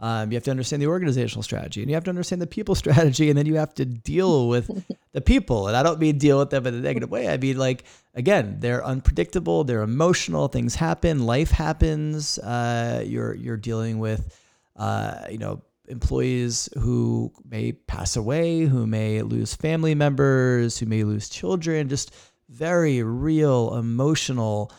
[0.00, 2.74] Um, you have to understand the organizational strategy and you have to understand the people
[2.84, 3.28] strategy.
[3.28, 4.70] And then you have to deal with
[5.12, 5.68] the people.
[5.68, 7.28] And I don't mean deal with them in a negative way.
[7.28, 7.84] I mean, like,
[8.14, 12.38] again, they're unpredictable, they're emotional, things happen, life happens.
[12.38, 14.40] Uh, you're, you're dealing with,
[14.76, 21.04] uh, you know, employees who may pass away, who may lose family members, who may
[21.04, 22.14] lose children, just
[22.48, 24.72] very real, emotional,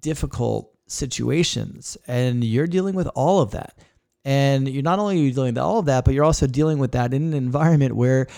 [0.00, 1.96] difficult situations.
[2.06, 3.78] And you're dealing with all of that.
[4.24, 7.12] And you're not only dealing with all of that, but you're also dealing with that
[7.12, 8.28] in an environment where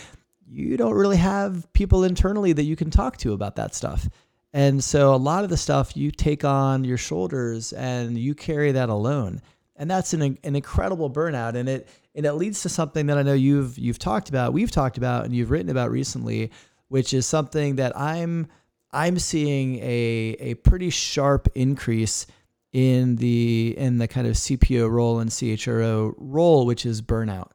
[0.46, 4.09] you don't really have people internally that you can talk to about that stuff.
[4.53, 8.72] And so a lot of the stuff you take on your shoulders and you carry
[8.72, 9.42] that alone.
[9.76, 11.54] And that's an, an incredible burnout.
[11.54, 14.70] And it and it leads to something that I know you've you've talked about, we've
[14.70, 16.50] talked about, and you've written about recently,
[16.88, 18.46] which is something that I'm
[18.92, 22.26] I'm seeing a a pretty sharp increase
[22.72, 27.50] in the in the kind of CPO role and CHRO role, which is burnout.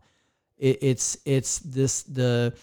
[0.57, 2.53] It, it's it's this the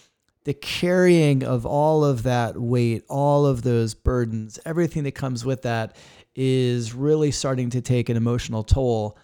[0.43, 5.63] the carrying of all of that weight, all of those burdens, everything that comes with
[5.63, 5.95] that
[6.35, 9.17] is really starting to take an emotional toll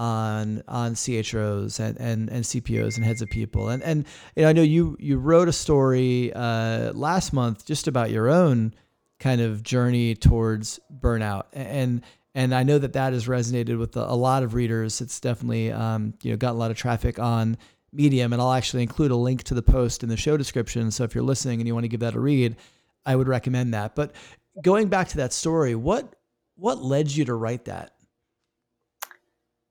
[0.00, 3.68] on on CHROs and, and, and CPOs and heads of people.
[3.68, 7.86] And and you know, I know you you wrote a story uh, last month just
[7.86, 8.74] about your own
[9.18, 12.00] kind of journey towards burnout and
[12.34, 15.00] and I know that that has resonated with a, lot of readers.
[15.00, 17.58] It's definitely um, you know gotten a lot of traffic on
[17.92, 20.92] Medium, and I'll actually include a link to the post in the show description.
[20.92, 22.56] So if you're listening and you want to give that a read,
[23.04, 23.96] I would recommend that.
[23.96, 24.14] But
[24.62, 26.14] going back to that story, what
[26.54, 27.94] what led you to write that?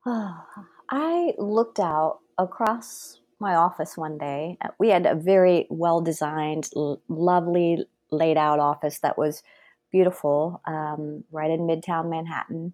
[0.90, 4.58] I looked out across my office one day.
[4.80, 6.70] We had a very well designed,
[7.08, 9.44] lovely laid out office that was
[9.92, 12.74] beautiful, um, right in Midtown Manhattan.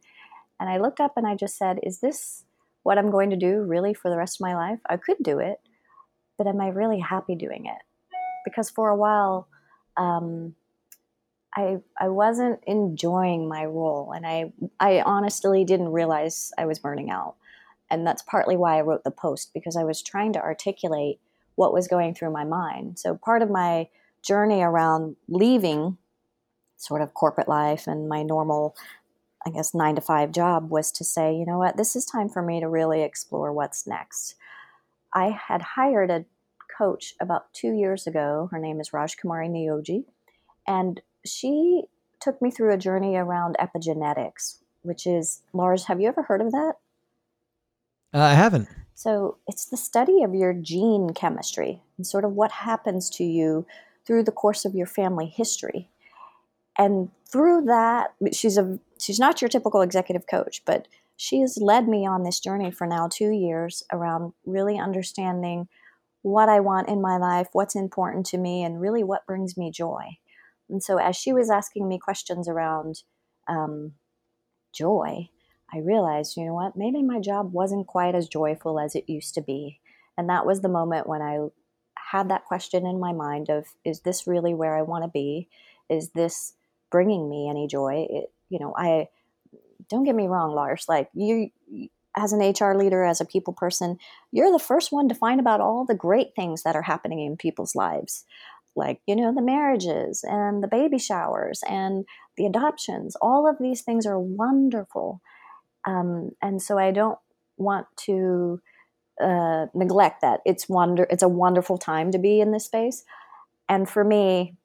[0.59, 2.45] And I looked up and I just said, Is this
[2.83, 4.79] what I'm going to do really for the rest of my life?
[4.89, 5.59] I could do it,
[6.37, 7.81] but am I really happy doing it?
[8.45, 9.47] Because for a while,
[9.97, 10.55] um,
[11.55, 17.09] I I wasn't enjoying my role, and I I honestly didn't realize I was burning
[17.09, 17.35] out,
[17.89, 21.19] and that's partly why I wrote the post because I was trying to articulate
[21.55, 22.99] what was going through my mind.
[22.99, 23.87] So part of my
[24.21, 25.97] journey around leaving
[26.77, 28.75] sort of corporate life and my normal,
[29.45, 32.27] I guess, nine to five job was to say, you know what, this is time
[32.27, 34.35] for me to really explore what's next.
[35.13, 36.25] I had hired a
[36.77, 38.49] coach about two years ago.
[38.51, 40.03] Her name is Raj Kumari Neoji.
[40.67, 41.83] And she
[42.19, 46.51] took me through a journey around epigenetics, which is, Lars, have you ever heard of
[46.51, 46.73] that?
[48.13, 48.69] Uh, I haven't.
[48.93, 53.65] So it's the study of your gene chemistry and sort of what happens to you
[54.05, 55.89] through the course of your family history
[56.77, 61.87] and through that she's a she's not your typical executive coach but she has led
[61.87, 65.67] me on this journey for now two years around really understanding
[66.21, 69.71] what i want in my life what's important to me and really what brings me
[69.71, 70.17] joy
[70.69, 73.03] and so as she was asking me questions around
[73.47, 73.93] um,
[74.73, 75.29] joy
[75.73, 79.33] i realized you know what maybe my job wasn't quite as joyful as it used
[79.33, 79.79] to be
[80.17, 81.37] and that was the moment when i
[82.11, 85.47] had that question in my mind of is this really where i want to be
[85.89, 86.53] is this
[86.91, 88.07] bringing me any joy.
[88.09, 89.09] It, you know, I
[89.89, 90.85] don't get me wrong, Lars.
[90.87, 91.49] Like you,
[92.17, 93.97] as an HR leader, as a people person,
[94.31, 97.37] you're the first one to find about all the great things that are happening in
[97.37, 98.25] people's lives,
[98.75, 102.05] like you know the marriages and the baby showers and
[102.37, 103.15] the adoptions.
[103.21, 105.21] All of these things are wonderful,
[105.85, 107.19] um, and so I don't
[107.57, 108.61] want to
[109.21, 110.41] uh, neglect that.
[110.45, 111.07] It's wonder.
[111.09, 113.03] It's a wonderful time to be in this space,
[113.69, 114.55] and for me,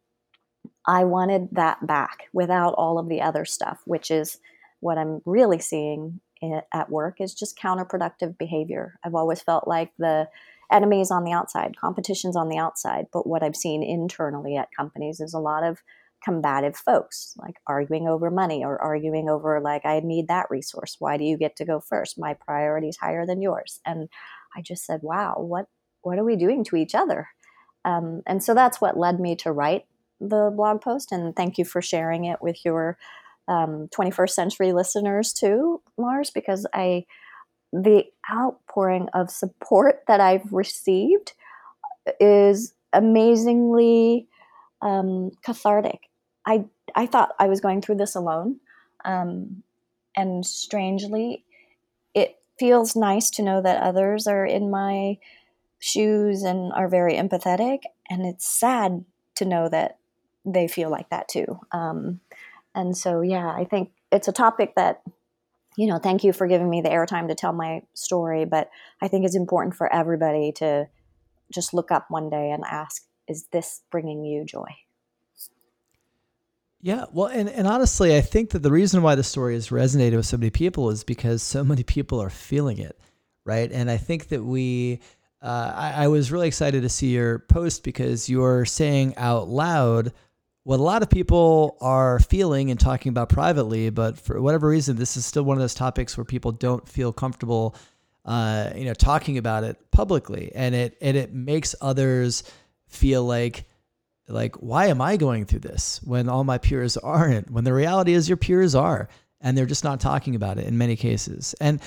[0.86, 4.38] I wanted that back without all of the other stuff, which is
[4.80, 6.20] what I'm really seeing
[6.72, 8.98] at work is just counterproductive behavior.
[9.04, 10.28] I've always felt like the
[10.72, 14.68] enemy is on the outside, competition's on the outside, but what I've seen internally at
[14.76, 15.78] companies is a lot of
[16.22, 20.96] combative folks, like arguing over money or arguing over like I need that resource.
[20.98, 22.18] Why do you get to go first?
[22.18, 23.80] My priority is higher than yours.
[23.86, 24.08] And
[24.56, 25.66] I just said, wow, what
[26.02, 27.28] what are we doing to each other?
[27.84, 29.86] Um, and so that's what led me to write
[30.20, 32.98] the blog post, and thank you for sharing it with your
[33.48, 37.06] um, 21st century listeners too, Lars, because I
[37.72, 41.32] the outpouring of support that I've received
[42.18, 44.26] is amazingly
[44.82, 46.08] um, cathartic.
[46.46, 48.60] I I thought I was going through this alone,
[49.04, 49.62] um,
[50.16, 51.44] and strangely,
[52.14, 55.18] it feels nice to know that others are in my
[55.78, 57.80] shoes and are very empathetic.
[58.08, 59.04] And it's sad
[59.36, 59.98] to know that
[60.44, 61.60] they feel like that too.
[61.72, 62.20] Um,
[62.74, 65.02] and so, yeah, I think it's a topic that,
[65.80, 68.44] you know, thank you for giving me the airtime to tell my story.
[68.44, 68.68] But
[69.00, 70.86] I think it's important for everybody to
[71.50, 74.66] just look up one day and ask, is this bringing you joy?
[76.82, 80.16] Yeah, well, and, and honestly, I think that the reason why the story has resonated
[80.16, 83.00] with so many people is because so many people are feeling it,
[83.46, 83.72] right?
[83.72, 85.00] And I think that we,
[85.40, 90.12] uh, I, I was really excited to see your post because you're saying out loud
[90.70, 94.94] what a lot of people are feeling and talking about privately, but for whatever reason,
[94.94, 97.74] this is still one of those topics where people don't feel comfortable,
[98.24, 102.44] uh, you know, talking about it publicly, and it and it makes others
[102.86, 103.64] feel like
[104.28, 108.12] like why am i going through this when all my peers aren't when the reality
[108.12, 109.08] is your peers are
[109.40, 111.52] and they're just not talking about it in many cases.
[111.60, 111.80] And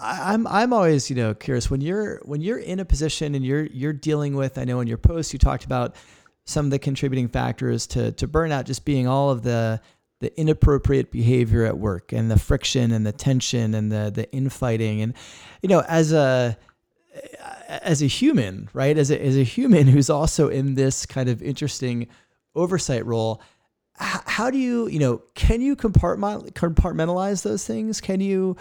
[0.00, 3.66] I'm I'm always you know curious when you're when you're in a position and you're
[3.66, 5.96] you're dealing with I know in your post you talked about
[6.44, 9.80] some of the contributing factors to to burnout just being all of the
[10.20, 15.00] the inappropriate behavior at work and the friction and the tension and the the infighting
[15.02, 15.14] and
[15.62, 16.56] you know as a
[17.68, 18.96] as a human, right?
[18.96, 22.08] As a, as a human who's also in this kind of interesting
[22.54, 23.42] oversight role,
[23.94, 28.00] how do you, you know, can you compartmentalize those things?
[28.00, 28.56] Can you,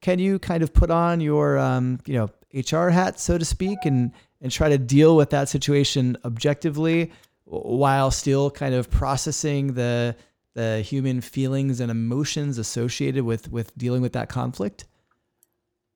[0.00, 3.78] can you kind of put on your, um, you know, HR hat, so to speak,
[3.84, 7.10] and and try to deal with that situation objectively
[7.46, 10.16] while still kind of processing the
[10.54, 14.84] the human feelings and emotions associated with with dealing with that conflict?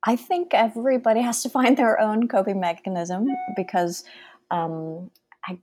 [0.07, 4.05] I think everybody has to find their own coping mechanism because
[4.51, 5.11] um,
[5.45, 5.59] I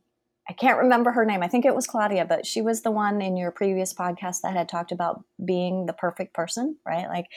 [0.49, 1.41] I can't remember her name.
[1.41, 4.55] I think it was Claudia, but she was the one in your previous podcast that
[4.55, 7.07] had talked about being the perfect person, right?
[7.07, 7.27] Like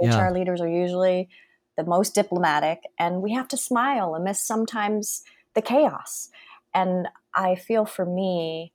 [0.00, 0.28] yeah.
[0.28, 1.28] HR leaders are usually
[1.76, 5.22] the most diplomatic, and we have to smile amidst sometimes
[5.54, 6.30] the chaos.
[6.74, 8.72] And I feel for me,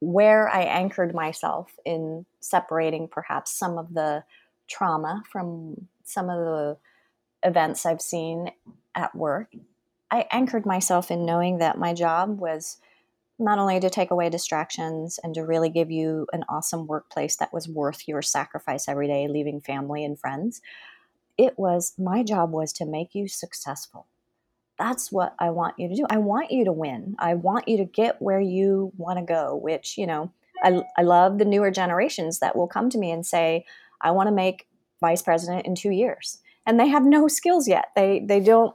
[0.00, 4.24] where I anchored myself in separating perhaps some of the
[4.68, 6.76] trauma from some of the
[7.42, 8.50] events I've seen
[8.94, 9.52] at work,
[10.10, 12.78] I anchored myself in knowing that my job was
[13.38, 17.52] not only to take away distractions and to really give you an awesome workplace that
[17.52, 20.60] was worth your sacrifice every day, leaving family and friends.
[21.36, 24.06] It was my job was to make you successful.
[24.78, 26.06] That's what I want you to do.
[26.10, 27.14] I want you to win.
[27.18, 30.32] I want you to get where you want to go, which, you know,
[30.62, 33.64] I, I love the newer generations that will come to me and say,
[34.00, 34.66] I want to make
[35.00, 37.86] vice president in two years, and they have no skills yet.
[37.94, 38.74] They they don't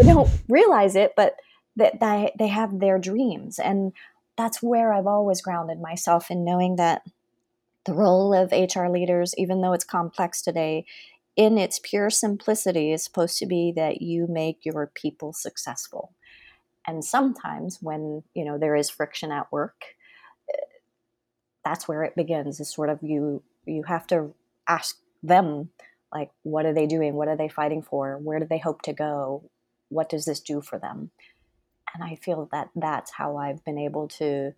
[0.00, 1.36] they don't realize it, but
[1.76, 3.92] that they they have their dreams, and
[4.36, 7.02] that's where I've always grounded myself in knowing that
[7.84, 10.84] the role of HR leaders, even though it's complex today,
[11.36, 16.14] in its pure simplicity, is supposed to be that you make your people successful.
[16.86, 19.82] And sometimes, when you know there is friction at work,
[20.52, 20.58] eh,
[21.64, 22.60] that's where it begins.
[22.60, 24.34] Is sort of you you have to
[24.68, 25.70] ask them
[26.12, 28.92] like what are they doing what are they fighting for where do they hope to
[28.92, 29.48] go
[29.88, 31.10] what does this do for them
[31.94, 34.52] and i feel that that's how i've been able to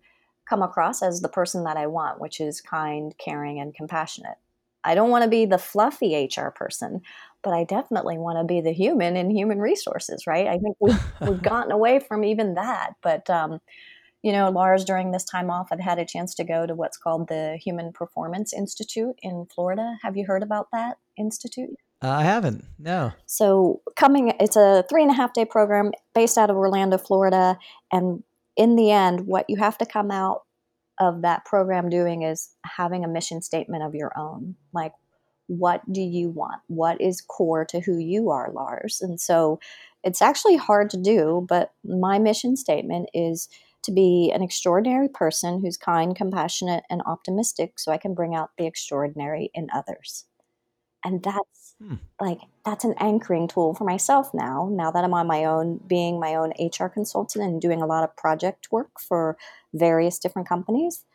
[0.47, 4.37] come across as the person that i want which is kind caring and compassionate
[4.83, 7.01] i don't want to be the fluffy hr person
[7.43, 11.03] but i definitely want to be the human in human resources right i think we've,
[11.21, 13.59] we've gotten away from even that but um,
[14.21, 16.97] you know, Lars, during this time off, I've had a chance to go to what's
[16.97, 19.97] called the Human Performance Institute in Florida.
[20.01, 21.75] Have you heard about that institute?
[22.03, 22.65] Uh, I haven't.
[22.77, 23.13] No.
[23.25, 27.57] So coming, it's a three and a half day program based out of Orlando, Florida,
[27.91, 28.23] and
[28.57, 30.43] in the end, what you have to come out
[30.99, 34.55] of that program doing is having a mission statement of your own.
[34.73, 34.93] Like,
[35.47, 36.61] what do you want?
[36.67, 39.01] What is core to who you are, Lars?
[39.01, 39.59] And so,
[40.03, 43.49] it's actually hard to do, but my mission statement is
[43.83, 48.51] to be an extraordinary person who's kind, compassionate, and optimistic so I can bring out
[48.57, 50.25] the extraordinary in others.
[51.03, 51.95] And that's hmm.
[52.19, 56.19] like, that's an anchoring tool for myself now, now that I'm on my own, being
[56.19, 59.37] my own HR consultant and doing a lot of project work for
[59.73, 61.05] various different companies.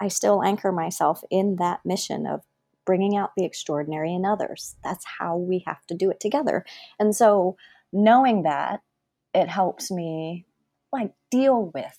[0.00, 2.42] I still anchor myself in that mission of
[2.86, 4.76] bringing out the extraordinary in others.
[4.82, 6.64] That's how we have to do it together.
[6.98, 7.56] And so,
[7.92, 8.80] knowing that,
[9.34, 10.46] it helps me
[10.92, 11.98] like deal with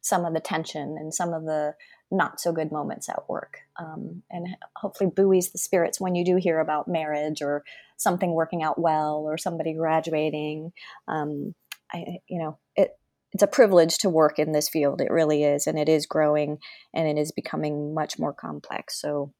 [0.00, 1.74] some of the tension and some of the
[2.10, 4.46] not so good moments at work um, and
[4.76, 7.64] hopefully buoys the spirits when you do hear about marriage or
[7.98, 10.72] something working out well or somebody graduating
[11.08, 11.54] um,
[11.92, 12.58] I, you know
[13.32, 16.58] it's a privilege to work in this field it really is and it is growing
[16.94, 19.32] and it is becoming much more complex so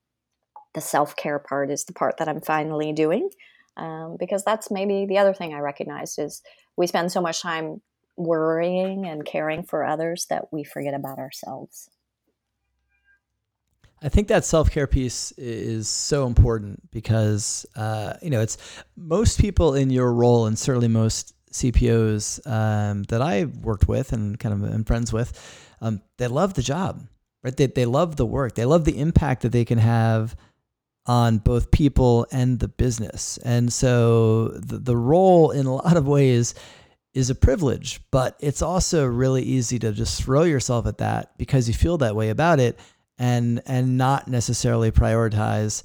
[0.74, 3.30] the self-care part is the part that i'm finally doing
[3.78, 6.43] Um, because that's maybe the other thing I recognized is
[6.76, 7.80] we spend so much time
[8.16, 11.89] worrying and caring for others that we forget about ourselves.
[14.03, 18.59] I think that self care piece is so important because uh, you know it's
[18.97, 24.38] most people in your role, and certainly most CPOs um, that I worked with and
[24.38, 25.32] kind of am friends with,
[25.80, 27.07] um, they love the job,
[27.42, 27.57] right?
[27.57, 30.36] They they love the work, they love the impact that they can have
[31.07, 36.07] on both people and the business, and so the the role in a lot of
[36.07, 36.55] ways
[37.14, 41.66] is a privilege, but it's also really easy to just throw yourself at that because
[41.66, 42.78] you feel that way about it
[43.18, 45.82] and and not necessarily prioritize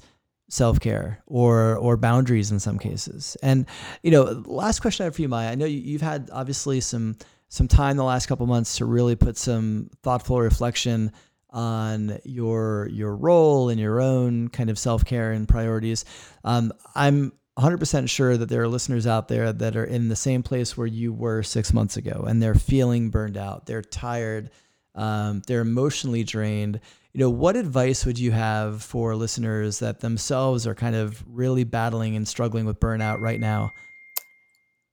[0.48, 3.36] self-care or or boundaries in some cases.
[3.42, 3.66] And
[4.02, 5.48] you know, last question I have for you, Mai.
[5.48, 7.16] I know you, have had obviously some
[7.48, 11.12] some time the last couple months to really put some thoughtful reflection
[11.50, 16.04] on your your role and your own kind of self-care and priorities.
[16.42, 20.42] Um, I'm 100% sure that there are listeners out there that are in the same
[20.42, 23.66] place where you were six months ago and they're feeling burned out.
[23.66, 24.50] They're tired.
[24.96, 26.80] Um, they're emotionally drained
[27.14, 31.62] you know, what advice would you have for listeners that themselves are kind of really
[31.62, 33.70] battling and struggling with burnout right now?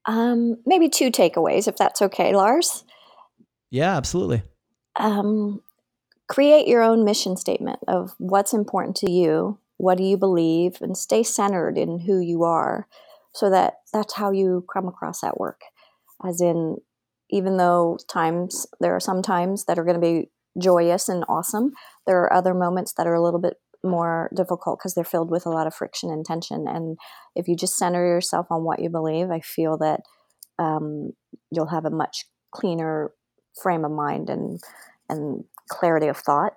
[0.06, 2.86] Um, maybe two takeaways, if that's okay, Lars.
[3.72, 4.44] Yeah, absolutely.
[5.00, 5.62] Um,
[6.30, 10.96] create your own mission statement of what's important to you, what do you believe, and
[10.96, 12.88] stay centered in who you are,
[13.34, 15.62] so that that's how you come across at work.
[16.24, 16.78] As in,
[17.32, 21.72] even though times there are some times that are going to be joyous and awesome.
[22.08, 25.46] There are other moments that are a little bit more difficult because they're filled with
[25.46, 26.68] a lot of friction and tension.
[26.68, 26.98] And
[27.36, 30.02] if you just center yourself on what you believe, I feel that
[30.60, 31.12] um,
[31.52, 33.12] you'll have a much cleaner
[33.62, 34.60] frame of mind and
[35.10, 36.54] and clarity of thought.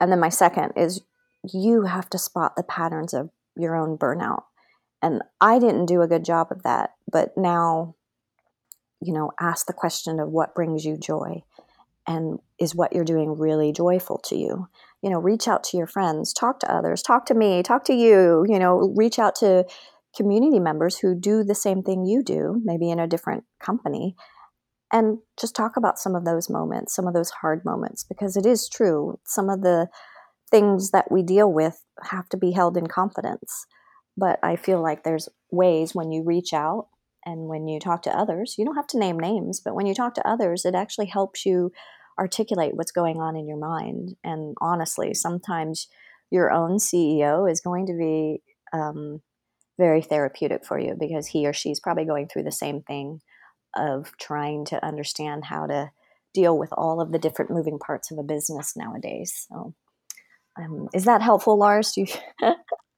[0.00, 1.02] And then my second is
[1.52, 4.42] you have to spot the patterns of your own burnout.
[5.00, 7.94] And I didn't do a good job of that, but now,
[9.00, 11.42] you know, ask the question of what brings you joy
[12.08, 14.66] and is what you're doing really joyful to you.
[15.02, 17.94] You know reach out to your friends talk to others talk to me talk to
[17.94, 19.64] you you know reach out to
[20.16, 24.16] community members who do the same thing you do maybe in a different company
[24.92, 28.44] and just talk about some of those moments some of those hard moments because it
[28.44, 29.86] is true some of the
[30.50, 33.66] things that we deal with have to be held in confidence.
[34.16, 36.88] But i feel like there's ways when you reach out
[37.24, 39.94] and when you talk to others you don't have to name names but when you
[39.94, 41.70] talk to others it actually helps you
[42.18, 44.16] articulate what's going on in your mind.
[44.24, 45.88] And honestly, sometimes
[46.30, 48.42] your own CEO is going to be
[48.72, 49.22] um,
[49.78, 53.20] very therapeutic for you because he or she's probably going through the same thing
[53.76, 55.90] of trying to understand how to
[56.34, 59.46] deal with all of the different moving parts of a business nowadays.
[59.48, 59.74] So,
[60.58, 61.96] um, is that helpful, Lars?
[61.96, 62.06] You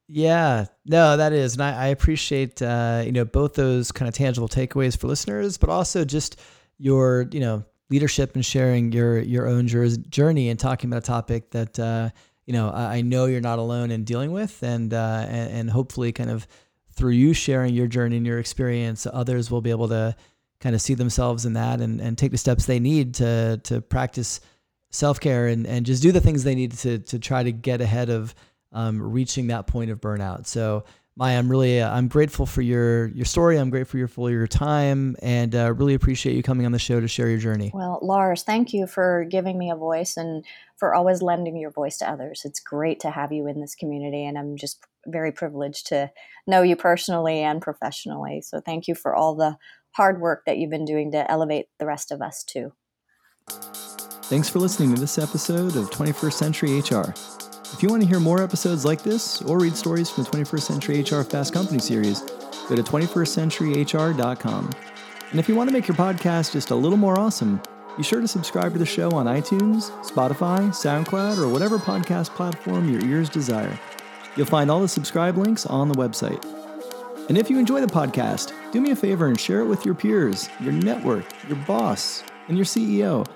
[0.08, 4.14] yeah, no, that is, and I, I appreciate uh, you know both those kind of
[4.14, 6.40] tangible takeaways for listeners, but also just
[6.78, 11.50] your you know leadership and sharing your your own journey and talking about a topic
[11.50, 12.10] that uh,
[12.46, 16.12] you know I know you're not alone in dealing with, and, uh, and and hopefully
[16.12, 16.46] kind of
[16.92, 20.14] through you sharing your journey and your experience, others will be able to
[20.60, 23.80] kind of see themselves in that and, and take the steps they need to to
[23.80, 24.40] practice
[24.90, 27.80] self care and, and just do the things they need to to try to get
[27.80, 28.34] ahead of
[28.72, 30.46] um, reaching that point of burnout.
[30.46, 30.84] So
[31.20, 33.58] Mai, I'm really uh, I'm grateful for your your story.
[33.58, 36.78] I'm grateful for your for your time, and uh, really appreciate you coming on the
[36.78, 37.70] show to share your journey.
[37.74, 40.42] Well, Lars, thank you for giving me a voice and
[40.78, 42.40] for always lending your voice to others.
[42.46, 46.10] It's great to have you in this community, and I'm just very privileged to
[46.46, 48.40] know you personally and professionally.
[48.40, 49.58] So, thank you for all the
[49.90, 52.72] hard work that you've been doing to elevate the rest of us too.
[53.50, 57.12] Thanks for listening to this episode of 21st Century HR.
[57.72, 60.60] If you want to hear more episodes like this or read stories from the 21st
[60.60, 62.20] Century HR Fast Company series,
[62.68, 64.70] go to 21stcenturyhr.com.
[65.30, 67.62] And if you want to make your podcast just a little more awesome,
[67.96, 72.90] be sure to subscribe to the show on iTunes, Spotify, SoundCloud, or whatever podcast platform
[72.90, 73.78] your ears desire.
[74.36, 76.44] You'll find all the subscribe links on the website.
[77.28, 79.94] And if you enjoy the podcast, do me a favor and share it with your
[79.94, 83.26] peers, your network, your boss, and your CEO.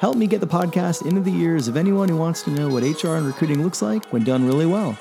[0.00, 2.82] Help me get the podcast into the ears of anyone who wants to know what
[2.82, 4.96] HR and recruiting looks like when done really well.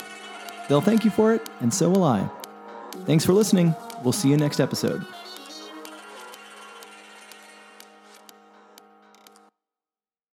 [0.68, 2.30] They'll thank you for it, and so will I.
[3.06, 3.74] Thanks for listening.
[4.04, 5.06] We'll see you next episode.